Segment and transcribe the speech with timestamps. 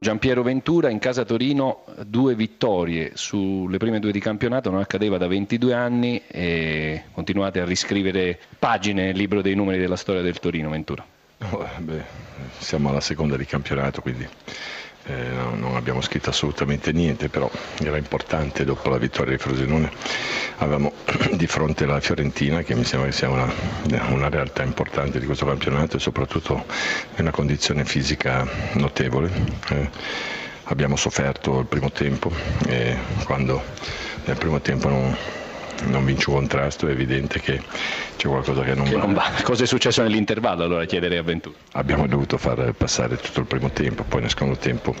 [0.00, 5.26] Giampiero Ventura in casa Torino due vittorie sulle prime due di campionato, non accadeva da
[5.26, 10.70] 22 anni e continuate a riscrivere pagine nel libro dei numeri della storia del Torino
[10.70, 11.04] Ventura.
[11.38, 12.02] No, beh,
[12.58, 14.26] siamo alla seconda di campionato quindi
[15.04, 17.50] eh, non abbiamo scritto assolutamente niente, però
[17.82, 19.90] era importante dopo la vittoria di Frosinone.
[20.58, 20.92] Avevamo
[21.32, 23.50] di fronte la Fiorentina che mi sembra che sia una,
[24.08, 26.64] una realtà importante di questo campionato e soprattutto
[27.16, 29.30] in una condizione fisica notevole.
[29.70, 29.90] Eh,
[30.64, 32.30] abbiamo sofferto il primo tempo
[32.66, 33.62] e quando
[34.24, 35.16] nel primo tempo non,
[35.86, 37.60] non vince un contrasto, è evidente che
[38.16, 39.00] c'è qualcosa che non, che va.
[39.00, 39.30] non va.
[39.42, 41.56] Cosa è successo nell'intervallo allora chiederei a Ventura?
[41.72, 44.94] Abbiamo dovuto far passare tutto il primo tempo, poi nel secondo tempo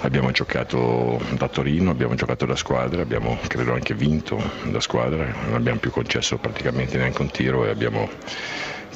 [0.00, 5.54] abbiamo giocato da Torino, abbiamo giocato da squadra, abbiamo credo anche vinto da squadra, non
[5.54, 8.08] abbiamo più concesso praticamente neanche un tiro e abbiamo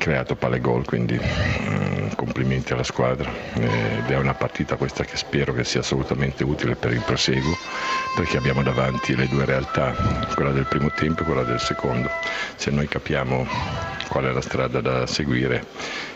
[0.03, 5.55] creato palle gol, quindi mm, complimenti alla squadra ed è una partita questa che spero
[5.55, 7.56] che sia assolutamente utile per il proseguo
[8.17, 9.95] perché abbiamo davanti le due realtà,
[10.34, 12.11] quella del primo tempo e quella del secondo.
[12.56, 13.47] Se noi capiamo
[14.08, 15.67] qual è la strada da seguire,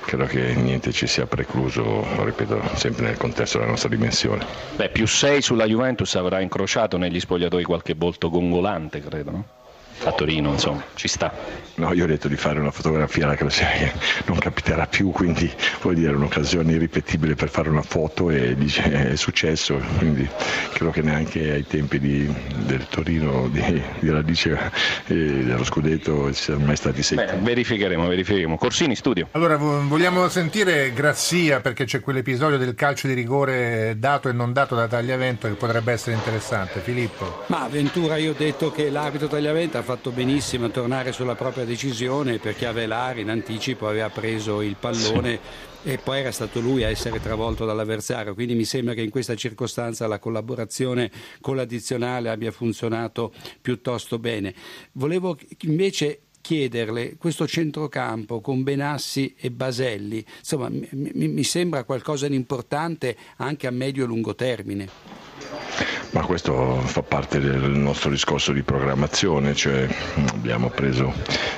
[0.05, 4.45] credo che niente ci sia precluso, ripeto, sempre nel contesto della nostra dimensione.
[4.75, 9.56] Beh, più 6 sulla Juventus avrà incrociato negli spogliatoi qualche volto gongolante, credo, no?
[10.05, 11.33] A Torino, insomma, ci sta.
[11.77, 13.93] No, io ho detto di fare una fotografia alla classifica che
[14.27, 19.17] non capiterà più, quindi vuol dire un'occasione irripetibile per fare una foto e dice, è
[19.17, 20.29] successo, quindi
[20.73, 22.33] credo che neanche ai tempi di,
[22.65, 24.73] del Torino, di, di Radice
[25.07, 27.35] e dello Scudetto ci siano mai stati secchi.
[27.35, 28.57] Beh, verificheremo, verificheremo.
[28.57, 29.29] Corsini, studio.
[29.33, 34.75] Allora, vogliamo sentire Grazia perché c'è quell'episodio del calcio di rigore dato e non dato
[34.75, 36.81] da Tagliavento che potrebbe essere interessante.
[36.81, 37.45] Filippo.
[37.49, 41.65] Ma Ventura, io ho detto che l'arbitro Tagliavento ha fatto benissimo a tornare sulla propria
[41.65, 45.39] decisione perché Avelar in anticipo aveva preso il pallone
[45.81, 45.91] sì.
[45.91, 48.35] e poi era stato lui a essere travolto dall'avversario.
[48.35, 51.09] Quindi mi sembra che in questa circostanza la collaborazione
[51.41, 53.33] con l'addizionale abbia funzionato
[53.63, 54.53] piuttosto bene.
[54.95, 62.35] Volevo invece chiederle questo centrocampo con Benassi e Baselli, insomma mi, mi sembra qualcosa di
[62.35, 65.86] importante anche a medio e lungo termine.
[66.17, 69.87] Ma questo fa parte del nostro discorso di programmazione, cioè
[70.31, 71.13] abbiamo preso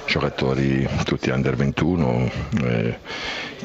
[0.04, 2.30] giocatori tutti under 21
[2.64, 2.98] eh,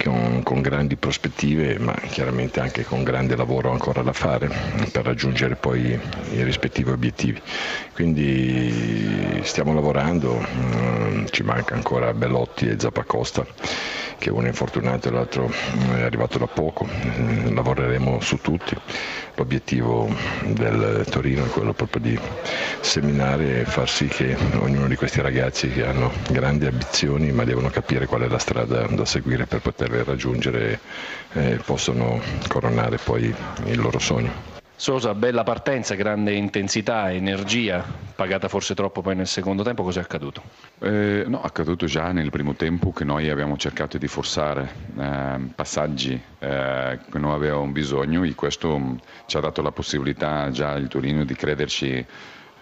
[0.03, 4.52] con, con, grandi prospettive, ma chiaramente anche con grande lavoro ancora da fare
[4.92, 6.00] per raggiungere poi
[6.34, 7.42] i rispettivi obiettivi.
[7.96, 13.44] Quindi stiamo lavorando, eh, ci manca ancora Bellotti e Zappacosta
[14.23, 15.51] che uno è infortunato e l'altro
[15.95, 18.73] è arrivato da poco, eh, lavoreremo su tutti.
[19.35, 20.09] L'obiettivo
[20.45, 22.17] del Torino è quello proprio di
[22.79, 27.67] seminare e far sì che ognuno di questi ragazzi che hanno grandi ambizioni ma devono
[27.69, 30.79] capire qual è la strada da seguire per poterle raggiungere
[31.34, 33.23] eh, possano coronare poi
[33.66, 34.53] il loro sogno.
[34.75, 37.85] Sosa, bella partenza, grande intensità, energia,
[38.16, 40.41] pagata forse troppo poi nel secondo tempo, cos'è accaduto?
[40.79, 45.39] Eh, no, è accaduto già nel primo tempo che noi abbiamo cercato di forzare eh,
[45.56, 50.72] passaggi eh, che non avevamo bisogno e questo mh, ci ha dato la possibilità già
[50.72, 52.05] al Torino di crederci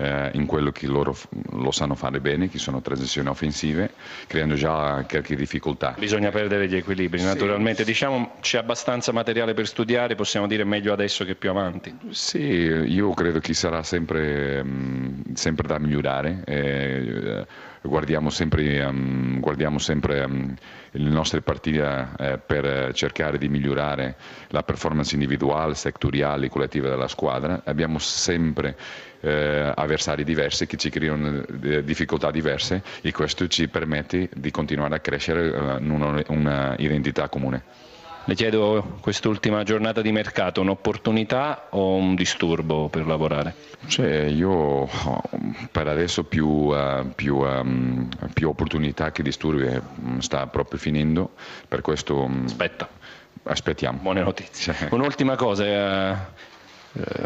[0.01, 1.15] eh, in quello che loro
[1.51, 3.91] lo sanno fare bene, che sono transizioni offensive,
[4.27, 5.95] creando già qualche difficoltà.
[5.97, 7.83] Bisogna perdere gli equilibri, sì, naturalmente.
[7.83, 11.95] Diciamo c'è abbastanza materiale per studiare, possiamo dire meglio adesso che più avanti.
[12.09, 16.43] Sì, io credo che sarà sempre, mh, sempre da migliorare.
[16.45, 17.45] Eh,
[17.81, 20.55] guardiamo sempre, um, guardiamo sempre um,
[20.91, 24.15] le nostre partite eh, per cercare di migliorare
[24.49, 27.61] la performance individuale, settoriale collettiva della squadra.
[27.65, 28.77] Abbiamo sempre
[29.21, 34.95] eh, avversari diversi che ci creano eh, difficoltà diverse e questo ci permette di continuare
[34.95, 35.91] a crescere eh, in
[36.27, 37.63] un'identità comune.
[38.25, 43.55] Le chiedo quest'ultima giornata di mercato, un'opportunità o un disturbo per lavorare?
[43.87, 44.87] Cioè, io
[45.71, 51.31] per adesso più, uh, più, um, più, opportunità che disturbi mm, sta proprio finendo,
[51.67, 52.21] per questo...
[52.21, 52.87] Um, Aspetta.
[53.43, 53.99] Aspettiamo.
[54.01, 54.75] Buone notizie.
[54.91, 56.15] Un'ultima cosa, eh, eh,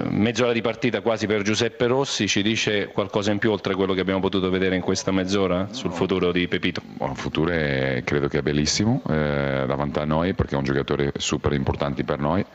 [0.10, 3.94] mezz'ora di partita quasi per Giuseppe Rossi, ci dice qualcosa in più oltre a quello
[3.94, 6.82] che abbiamo potuto vedere in questa mezz'ora sul futuro di Pepito?
[7.02, 11.12] Il futuro è, credo che è bellissimo eh, davanti a noi perché è un giocatore
[11.18, 12.46] super importante per noi.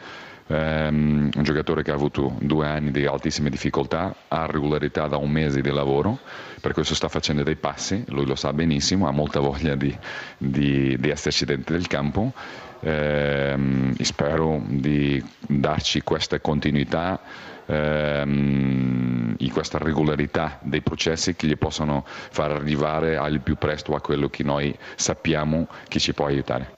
[0.50, 5.31] Ehm, un giocatore che ha avuto due anni di altissime difficoltà, ha regolarità da un
[5.31, 6.19] mese di lavoro,
[6.61, 9.97] per questo sta facendo dei passi, lui lo sa benissimo, ha molta voglia di,
[10.37, 12.32] di, di esserci dentro del campo.
[12.82, 17.20] Ehm, spero di darci questa continuità
[17.67, 24.29] ehm, questa regolarità dei processi che gli possano far arrivare al più presto a quello
[24.29, 26.69] che noi sappiamo che ci può aiutare.